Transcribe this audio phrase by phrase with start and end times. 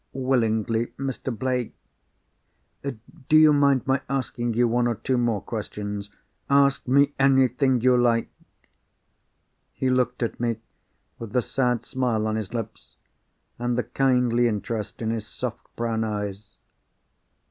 [0.13, 1.37] "Willingly, Mr.
[1.37, 1.75] Blake!
[2.81, 6.09] Do you mind my asking you one or two more questions?"
[6.49, 8.31] "Ask me anything you like!"
[9.73, 10.57] He looked at me
[11.19, 12.97] with the sad smile on his lips,
[13.59, 16.55] and the kindly interest in his soft brown eyes.